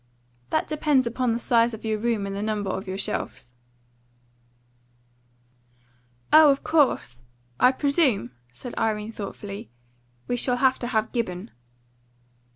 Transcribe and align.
"That 0.49 0.67
depends 0.67 1.05
upon 1.05 1.31
the 1.31 1.37
size 1.37 1.75
of 1.75 1.85
your 1.85 1.99
room 1.99 2.25
and 2.25 2.35
the 2.35 2.41
number 2.41 2.71
of 2.71 2.87
your 2.87 2.97
shelves." 2.97 3.53
"Oh, 6.33 6.49
of 6.49 6.63
course! 6.63 7.23
I 7.59 7.71
presume," 7.71 8.31
said 8.51 8.73
Irene, 8.79 9.11
thoughtfully, 9.11 9.69
"we 10.27 10.35
shall 10.37 10.57
have 10.57 10.79
to 10.79 10.87
have 10.87 11.11
Gibbon." 11.11 11.51